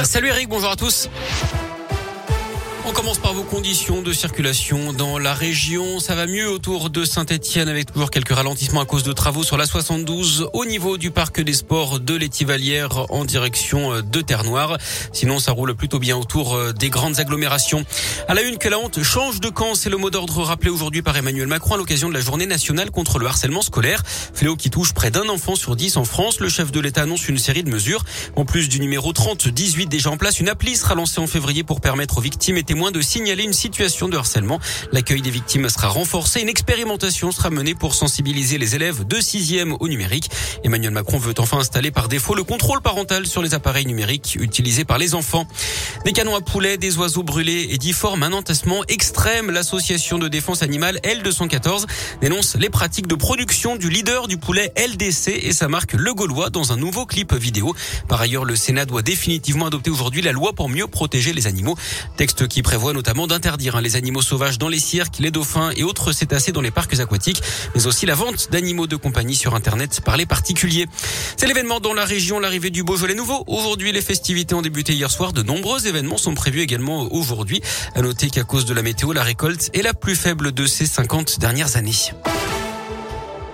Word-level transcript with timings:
Salut 0.00 0.28
Eric, 0.28 0.48
bonjour 0.48 0.70
à 0.70 0.76
tous. 0.76 1.08
On 2.84 2.90
commence 2.90 3.18
par 3.18 3.32
vos 3.32 3.44
conditions 3.44 4.02
de 4.02 4.12
circulation 4.12 4.92
dans 4.92 5.16
la 5.16 5.34
région. 5.34 6.00
Ça 6.00 6.16
va 6.16 6.26
mieux 6.26 6.50
autour 6.50 6.90
de 6.90 7.04
Saint-Etienne 7.04 7.68
avec 7.68 7.92
toujours 7.92 8.10
quelques 8.10 8.32
ralentissements 8.32 8.80
à 8.80 8.86
cause 8.86 9.04
de 9.04 9.12
travaux 9.12 9.44
sur 9.44 9.56
la 9.56 9.66
72 9.66 10.48
au 10.52 10.64
niveau 10.64 10.98
du 10.98 11.12
parc 11.12 11.40
des 11.40 11.52
sports 11.52 12.00
de 12.00 12.16
l'Étivalière 12.16 13.06
en 13.12 13.24
direction 13.24 14.00
de 14.00 14.20
Terre-Noire. 14.20 14.78
Sinon, 15.12 15.38
ça 15.38 15.52
roule 15.52 15.76
plutôt 15.76 16.00
bien 16.00 16.16
autour 16.16 16.54
euh, 16.56 16.72
des 16.72 16.90
grandes 16.90 17.20
agglomérations. 17.20 17.84
À 18.26 18.34
la 18.34 18.42
une, 18.42 18.58
que 18.58 18.68
la 18.68 18.80
honte 18.80 19.00
change 19.04 19.38
de 19.38 19.48
camp. 19.48 19.76
C'est 19.76 19.90
le 19.90 19.96
mot 19.96 20.10
d'ordre 20.10 20.42
rappelé 20.42 20.70
aujourd'hui 20.70 21.02
par 21.02 21.16
Emmanuel 21.16 21.46
Macron 21.46 21.74
à 21.74 21.78
l'occasion 21.78 22.08
de 22.08 22.14
la 22.14 22.20
journée 22.20 22.46
nationale 22.46 22.90
contre 22.90 23.20
le 23.20 23.26
harcèlement 23.26 23.62
scolaire. 23.62 24.02
Fléau 24.34 24.56
qui 24.56 24.70
touche 24.70 24.92
près 24.92 25.12
d'un 25.12 25.28
enfant 25.28 25.54
sur 25.54 25.76
dix 25.76 25.96
en 25.96 26.04
France. 26.04 26.40
Le 26.40 26.48
chef 26.48 26.72
de 26.72 26.80
l'État 26.80 27.02
annonce 27.02 27.28
une 27.28 27.38
série 27.38 27.62
de 27.62 27.70
mesures. 27.70 28.02
En 28.34 28.44
plus 28.44 28.68
du 28.68 28.80
numéro 28.80 29.12
30, 29.12 29.46
18 29.46 29.86
déjà 29.86 30.10
en 30.10 30.16
place, 30.16 30.40
une 30.40 30.48
appli 30.48 30.74
sera 30.74 30.96
lancée 30.96 31.20
en 31.20 31.28
février 31.28 31.62
pour 31.62 31.80
permettre 31.80 32.18
aux 32.18 32.22
victimes 32.22 32.56
et 32.56 32.71
témoins 32.72 32.90
de 32.90 33.02
signaler 33.02 33.44
une 33.44 33.52
situation 33.52 34.08
de 34.08 34.16
harcèlement. 34.16 34.58
L'accueil 34.92 35.20
des 35.20 35.28
victimes 35.28 35.68
sera 35.68 35.88
renforcé. 35.88 36.40
Une 36.40 36.48
expérimentation 36.48 37.30
sera 37.30 37.50
menée 37.50 37.74
pour 37.74 37.94
sensibiliser 37.94 38.56
les 38.56 38.74
élèves 38.74 39.06
de 39.06 39.16
6e 39.16 39.76
au 39.78 39.88
numérique. 39.88 40.30
Emmanuel 40.64 40.90
Macron 40.90 41.18
veut 41.18 41.34
enfin 41.36 41.58
installer 41.58 41.90
par 41.90 42.08
défaut 42.08 42.34
le 42.34 42.44
contrôle 42.44 42.80
parental 42.80 43.26
sur 43.26 43.42
les 43.42 43.52
appareils 43.52 43.84
numériques 43.84 44.38
utilisés 44.40 44.86
par 44.86 44.96
les 44.96 45.14
enfants. 45.14 45.46
Des 46.06 46.12
canons 46.12 46.34
à 46.34 46.40
poulet, 46.40 46.78
des 46.78 46.96
oiseaux 46.96 47.22
brûlés 47.22 47.68
et 47.72 47.76
difformes, 47.76 48.22
un 48.22 48.32
entassement 48.32 48.82
extrême. 48.88 49.50
L'association 49.50 50.16
de 50.16 50.28
défense 50.28 50.62
animale 50.62 50.98
L214 51.04 51.84
dénonce 52.22 52.56
les 52.56 52.70
pratiques 52.70 53.06
de 53.06 53.16
production 53.16 53.76
du 53.76 53.90
leader 53.90 54.28
du 54.28 54.38
poulet 54.38 54.72
LDC 54.78 55.28
et 55.28 55.52
sa 55.52 55.68
marque 55.68 55.92
Le 55.92 56.14
Gaulois 56.14 56.48
dans 56.48 56.72
un 56.72 56.78
nouveau 56.78 57.04
clip 57.04 57.34
vidéo. 57.34 57.74
Par 58.08 58.22
ailleurs, 58.22 58.46
le 58.46 58.56
Sénat 58.56 58.86
doit 58.86 59.02
définitivement 59.02 59.66
adopter 59.66 59.90
aujourd'hui 59.90 60.22
la 60.22 60.32
loi 60.32 60.54
pour 60.54 60.70
mieux 60.70 60.86
protéger 60.86 61.34
les 61.34 61.46
animaux. 61.46 61.76
Texte 62.16 62.48
qui 62.48 62.61
prévoit 62.62 62.92
notamment 62.92 63.26
d'interdire 63.26 63.76
hein, 63.76 63.80
les 63.80 63.96
animaux 63.96 64.22
sauvages 64.22 64.58
dans 64.58 64.68
les 64.68 64.78
cirques, 64.78 65.18
les 65.18 65.30
dauphins 65.30 65.70
et 65.76 65.82
autres 65.84 66.12
cétacés 66.12 66.52
dans 66.52 66.60
les 66.60 66.70
parcs 66.70 66.98
aquatiques, 66.98 67.42
mais 67.74 67.86
aussi 67.86 68.06
la 68.06 68.14
vente 68.14 68.48
d'animaux 68.50 68.86
de 68.86 68.96
compagnie 68.96 69.36
sur 69.36 69.54
Internet 69.54 70.00
par 70.04 70.16
les 70.16 70.26
particuliers. 70.26 70.86
C'est 71.36 71.46
l'événement 71.46 71.80
dans 71.80 71.94
la 71.94 72.04
région, 72.04 72.38
l'arrivée 72.38 72.70
du 72.70 72.82
Beaujolais 72.82 73.14
nouveau. 73.14 73.44
Aujourd'hui, 73.46 73.92
les 73.92 74.02
festivités 74.02 74.54
ont 74.54 74.62
débuté 74.62 74.94
hier 74.94 75.10
soir. 75.10 75.32
De 75.32 75.42
nombreux 75.42 75.86
événements 75.86 76.18
sont 76.18 76.34
prévus 76.34 76.60
également 76.60 77.12
aujourd'hui. 77.12 77.60
À 77.94 78.02
noter 78.02 78.30
qu'à 78.30 78.44
cause 78.44 78.64
de 78.64 78.74
la 78.74 78.82
météo, 78.82 79.12
la 79.12 79.22
récolte 79.22 79.70
est 79.74 79.82
la 79.82 79.94
plus 79.94 80.16
faible 80.16 80.52
de 80.52 80.66
ces 80.66 80.86
50 80.86 81.38
dernières 81.40 81.76
années. 81.76 81.92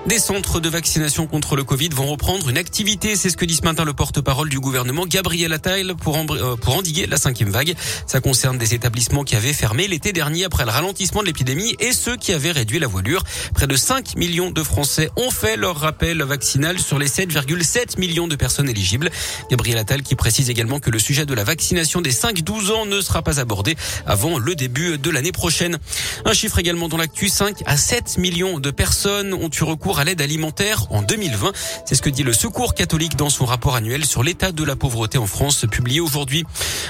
Des 0.08 0.18
centres 0.18 0.58
de 0.58 0.70
vaccination 0.70 1.26
contre 1.26 1.54
le 1.54 1.64
Covid 1.64 1.90
vont 1.90 2.06
reprendre 2.06 2.48
une 2.48 2.56
activité. 2.56 3.14
C'est 3.14 3.28
ce 3.28 3.36
que 3.36 3.44
dit 3.44 3.56
ce 3.56 3.60
matin 3.60 3.84
le 3.84 3.92
porte-parole 3.92 4.48
du 4.48 4.58
gouvernement, 4.58 5.04
Gabriel 5.04 5.52
Attal, 5.52 5.94
pour, 5.96 6.16
euh, 6.16 6.56
pour 6.56 6.76
endiguer 6.78 7.06
la 7.06 7.18
cinquième 7.18 7.50
vague. 7.50 7.74
Ça 8.06 8.20
concerne 8.20 8.56
des 8.56 8.72
établissements 8.72 9.22
qui 9.22 9.36
avaient 9.36 9.52
fermé 9.52 9.86
l'été 9.86 10.14
dernier 10.14 10.44
après 10.44 10.64
le 10.64 10.70
ralentissement 10.70 11.20
de 11.20 11.26
l'épidémie 11.26 11.76
et 11.78 11.92
ceux 11.92 12.16
qui 12.16 12.32
avaient 12.32 12.52
réduit 12.52 12.78
la 12.78 12.86
voilure. 12.86 13.22
Près 13.52 13.66
de 13.66 13.76
5 13.76 14.16
millions 14.16 14.50
de 14.50 14.62
Français 14.62 15.10
ont 15.16 15.30
fait 15.30 15.58
leur 15.58 15.76
rappel 15.76 16.22
vaccinal 16.22 16.78
sur 16.78 16.98
les 16.98 17.08
7,7 17.08 17.98
millions 18.00 18.28
de 18.28 18.36
personnes 18.36 18.70
éligibles. 18.70 19.10
Gabriel 19.50 19.76
Attal 19.76 20.00
qui 20.00 20.14
précise 20.14 20.48
également 20.48 20.80
que 20.80 20.88
le 20.88 20.98
sujet 20.98 21.26
de 21.26 21.34
la 21.34 21.44
vaccination 21.44 22.00
des 22.00 22.12
5-12 22.12 22.70
ans 22.72 22.86
ne 22.86 23.02
sera 23.02 23.20
pas 23.20 23.40
abordé 23.40 23.76
avant 24.06 24.38
le 24.38 24.54
début 24.54 24.96
de 24.96 25.10
l'année 25.10 25.32
prochaine. 25.32 25.76
Un 26.24 26.32
chiffre 26.32 26.58
également 26.58 26.88
dans 26.88 26.96
l'actu, 26.96 27.28
5 27.28 27.62
à 27.66 27.76
7 27.76 28.16
millions 28.16 28.58
de 28.58 28.70
personnes 28.70 29.34
ont 29.34 29.50
eu 29.50 29.64
recours 29.64 29.97
à 29.98 30.04
l'aide 30.04 30.20
alimentaire 30.20 30.86
en 30.90 31.02
2020. 31.02 31.52
C'est 31.84 31.94
ce 31.94 32.02
que 32.02 32.10
dit 32.10 32.22
le 32.22 32.32
Secours 32.32 32.74
catholique 32.74 33.16
dans 33.16 33.30
son 33.30 33.44
rapport 33.44 33.76
annuel 33.76 34.04
sur 34.04 34.22
l'état 34.22 34.52
de 34.52 34.64
la 34.64 34.76
pauvreté 34.76 35.18
en 35.18 35.26
France 35.26 35.66
publié 35.70 36.00
aujourd'hui. 36.00 36.44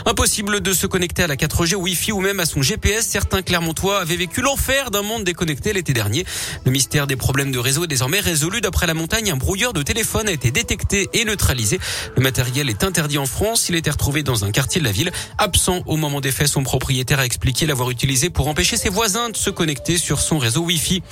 Impossible 0.06 0.60
de 0.60 0.72
se 0.72 0.86
connecter 0.86 1.22
à 1.22 1.26
la 1.26 1.36
4G, 1.36 1.74
Wi-Fi 1.74 2.12
ou 2.12 2.20
même 2.20 2.40
à 2.40 2.46
son 2.46 2.62
GPS. 2.62 3.06
Certains 3.06 3.42
Clermontois 3.42 4.00
avaient 4.00 4.16
vécu 4.16 4.40
l'enfer 4.40 4.90
d'un 4.90 5.02
monde 5.02 5.24
déconnecté 5.24 5.72
l'été 5.72 5.92
dernier. 5.92 6.24
Le 6.64 6.70
mystère 6.70 7.06
des 7.06 7.16
problèmes 7.16 7.52
de 7.52 7.58
réseau 7.58 7.84
est 7.84 7.88
désormais 7.88 8.20
résolu. 8.20 8.60
D'après 8.60 8.86
la 8.86 8.94
montagne, 8.94 9.30
un 9.30 9.36
brouilleur 9.36 9.72
de 9.72 9.82
téléphone 9.82 10.28
a 10.28 10.32
été 10.32 10.50
détecté 10.50 11.08
et 11.14 11.24
neutralisé. 11.24 11.78
Le 12.16 12.22
matériel 12.22 12.68
est 12.68 12.84
interdit 12.84 13.18
en 13.18 13.26
France. 13.26 13.68
Il 13.68 13.74
été 13.78 13.90
retrouvé 13.90 14.22
dans 14.22 14.44
un 14.44 14.50
quartier 14.50 14.80
de 14.80 14.84
la 14.84 14.92
ville. 14.92 15.10
Absent 15.38 15.82
au 15.86 15.96
moment 15.96 16.20
des 16.20 16.32
faits, 16.32 16.48
son 16.48 16.62
propriétaire 16.62 17.20
a 17.20 17.24
expliqué 17.24 17.66
l'avoir 17.66 17.90
utilisé 17.90 18.28
pour 18.28 18.48
empêcher 18.48 18.76
ses 18.76 18.88
voisins 18.88 19.30
de 19.30 19.36
se 19.36 19.50
connecter 19.50 19.96
sur 19.96 20.20
son 20.20 20.38
réseau 20.38 20.62
Wi-Fi. 20.62 21.02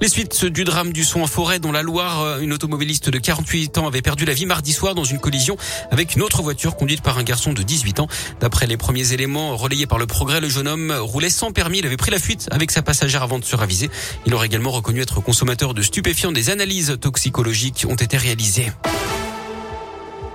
Les 0.00 0.08
suites 0.08 0.44
du 0.44 0.64
drame 0.64 0.92
du 0.92 1.04
son 1.04 1.22
dans 1.42 1.72
la 1.72 1.82
Loire. 1.82 2.22
Euh, 2.22 2.40
une 2.40 2.52
automobiliste 2.52 3.10
de 3.10 3.18
48 3.18 3.78
ans 3.78 3.88
avait 3.88 4.00
perdu 4.00 4.24
la 4.24 4.32
vie 4.32 4.46
mardi 4.46 4.72
soir 4.72 4.94
dans 4.94 5.02
une 5.02 5.18
collision 5.18 5.56
avec 5.90 6.14
une 6.14 6.22
autre 6.22 6.40
voiture 6.40 6.76
conduite 6.76 7.02
par 7.02 7.18
un 7.18 7.24
garçon 7.24 7.52
de 7.52 7.62
18 7.62 8.00
ans. 8.00 8.06
D'après 8.40 8.66
les 8.66 8.76
premiers 8.76 9.12
éléments 9.12 9.56
relayés 9.56 9.86
par 9.86 9.98
le 9.98 10.06
progrès, 10.06 10.40
le 10.40 10.48
jeune 10.48 10.68
homme 10.68 10.94
roulait 11.00 11.30
sans 11.30 11.50
permis. 11.50 11.78
Il 11.78 11.86
avait 11.86 11.96
pris 11.96 12.12
la 12.12 12.20
fuite 12.20 12.48
avec 12.52 12.70
sa 12.70 12.82
passagère 12.82 13.24
avant 13.24 13.40
de 13.40 13.44
se 13.44 13.56
raviser. 13.56 13.90
Il 14.24 14.34
aurait 14.34 14.46
également 14.46 14.70
reconnu 14.70 15.00
être 15.00 15.20
consommateur 15.20 15.74
de 15.74 15.82
stupéfiants. 15.82 16.32
Des 16.32 16.50
analyses 16.50 16.96
toxicologiques 17.00 17.86
ont 17.88 17.96
été 17.96 18.16
réalisées. 18.16 18.70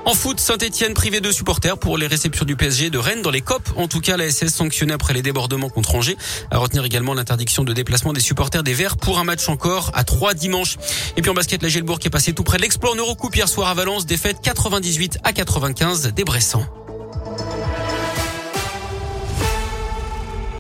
En 0.07 0.13
foot, 0.13 0.39
Saint-Etienne 0.39 0.93
privé 0.93 1.19
de 1.19 1.29
supporters 1.33 1.77
pour 1.77 1.97
les 1.97 2.07
réceptions 2.07 2.45
du 2.45 2.55
PSG 2.55 2.89
de 2.89 2.97
Rennes 2.97 3.21
dans 3.21 3.29
les 3.29 3.41
COP. 3.41 3.61
En 3.75 3.89
tout 3.89 3.99
cas, 3.99 4.15
la 4.15 4.31
SS 4.31 4.55
sanctionnée 4.55 4.93
après 4.93 5.13
les 5.13 5.21
débordements 5.21 5.67
contre 5.67 5.95
Angers. 5.95 6.15
À 6.49 6.59
retenir 6.59 6.85
également 6.85 7.13
l'interdiction 7.13 7.65
de 7.65 7.73
déplacement 7.73 8.13
des 8.13 8.21
supporters 8.21 8.63
des 8.63 8.73
Verts 8.73 8.95
pour 8.95 9.19
un 9.19 9.25
match 9.25 9.49
encore 9.49 9.91
à 9.93 10.05
3 10.05 10.33
dimanches. 10.33 10.77
Et 11.17 11.21
puis 11.21 11.29
en 11.29 11.33
basket, 11.33 11.61
la 11.61 11.67
Gelbourg 11.67 11.99
est 12.05 12.09
passée 12.09 12.31
tout 12.31 12.43
près 12.43 12.55
de 12.55 12.61
l'exploit 12.61 12.93
en 12.93 12.95
Eurocoupe 12.95 13.35
hier 13.35 13.49
soir 13.49 13.67
à 13.67 13.73
Valence. 13.73 14.05
Défaite 14.05 14.37
98 14.41 15.17
à 15.25 15.33
95 15.33 16.13
des 16.13 16.23
Bressans. 16.23 16.86